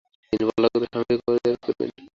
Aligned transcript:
তিনি 0.29 0.43
পরলোকগত 0.47 0.83
স্বামীর 0.91 1.17
কবর 1.19 1.37
যেয়ারত 1.37 1.61
করবেন। 1.67 1.89